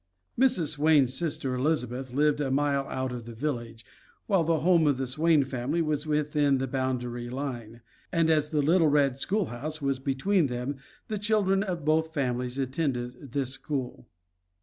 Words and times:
Mrs. 0.35 0.69
Swain's 0.69 1.13
sister 1.13 1.53
Elizabeth 1.53 2.11
lived 2.11 2.41
a 2.41 2.49
mile 2.49 2.87
out 2.87 3.11
of 3.11 3.25
the 3.25 3.35
village, 3.35 3.85
while 4.25 4.43
the 4.43 4.61
home 4.61 4.87
of 4.87 4.97
the 4.97 5.05
Swain 5.05 5.43
family 5.43 5.79
was 5.79 6.07
within 6.07 6.57
the 6.57 6.65
boundary 6.65 7.29
line, 7.29 7.81
and 8.11 8.27
as 8.27 8.49
the 8.49 8.63
little 8.63 8.87
red 8.87 9.19
school 9.19 9.45
house 9.53 9.79
was 9.79 9.99
between 9.99 10.47
them 10.47 10.77
the 11.07 11.19
children 11.19 11.61
of 11.61 11.85
both 11.85 12.15
families 12.15 12.57
attended 12.57 13.33
this 13.33 13.51
school. 13.51 14.07